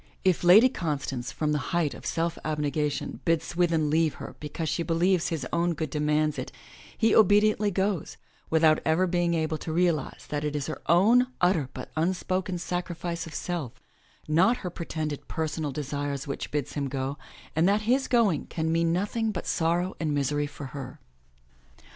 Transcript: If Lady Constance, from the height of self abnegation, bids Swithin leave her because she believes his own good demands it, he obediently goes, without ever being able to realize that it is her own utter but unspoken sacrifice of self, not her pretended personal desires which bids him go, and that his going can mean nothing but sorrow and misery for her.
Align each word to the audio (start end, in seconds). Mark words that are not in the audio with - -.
If 0.25 0.43
Lady 0.43 0.67
Constance, 0.67 1.31
from 1.31 1.51
the 1.51 1.59
height 1.77 1.93
of 1.93 2.07
self 2.07 2.35
abnegation, 2.43 3.19
bids 3.23 3.45
Swithin 3.45 3.91
leave 3.91 4.15
her 4.15 4.35
because 4.39 4.67
she 4.67 4.81
believes 4.81 5.27
his 5.27 5.45
own 5.53 5.75
good 5.75 5.91
demands 5.91 6.39
it, 6.39 6.51
he 6.97 7.15
obediently 7.15 7.69
goes, 7.69 8.17
without 8.49 8.79
ever 8.83 9.05
being 9.05 9.35
able 9.35 9.59
to 9.59 9.71
realize 9.71 10.25
that 10.29 10.43
it 10.43 10.55
is 10.55 10.65
her 10.65 10.81
own 10.87 11.27
utter 11.39 11.69
but 11.75 11.91
unspoken 11.95 12.57
sacrifice 12.57 13.27
of 13.27 13.35
self, 13.35 13.73
not 14.27 14.57
her 14.65 14.71
pretended 14.71 15.27
personal 15.27 15.71
desires 15.71 16.25
which 16.25 16.49
bids 16.49 16.73
him 16.73 16.87
go, 16.87 17.19
and 17.55 17.69
that 17.69 17.81
his 17.81 18.07
going 18.07 18.47
can 18.47 18.71
mean 18.71 18.91
nothing 18.91 19.31
but 19.31 19.45
sorrow 19.45 19.95
and 19.99 20.15
misery 20.15 20.47
for 20.47 20.65
her. 20.73 20.99